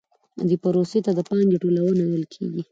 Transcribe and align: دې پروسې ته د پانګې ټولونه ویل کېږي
دې 0.47 0.55
پروسې 0.63 0.99
ته 1.05 1.11
د 1.17 1.19
پانګې 1.29 1.57
ټولونه 1.63 2.03
ویل 2.05 2.25
کېږي 2.33 2.61